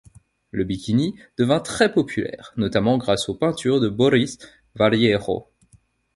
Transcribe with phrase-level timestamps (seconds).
[0.49, 4.39] Le bikini devint très populaire, notamment grâce aux peintures de Boris
[4.73, 5.45] Vallejo.